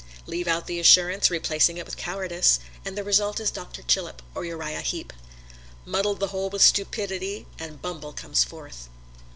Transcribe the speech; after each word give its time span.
Leave 0.25 0.47
out 0.47 0.65
the 0.65 0.79
assurance, 0.79 1.29
replacing 1.29 1.77
it 1.77 1.85
with 1.85 1.95
cowardice, 1.95 2.57
and 2.83 2.97
the 2.97 3.03
result 3.03 3.39
is 3.39 3.51
Doctor 3.51 3.83
Chillip 3.83 4.23
or 4.33 4.43
Uriah 4.43 4.81
Heap. 4.81 5.13
Muddle 5.85 6.15
the 6.15 6.29
whole 6.29 6.49
with 6.49 6.63
stupidity, 6.63 7.45
and 7.59 7.83
Bumble 7.83 8.11
comes 8.11 8.43
forth. 8.43 8.89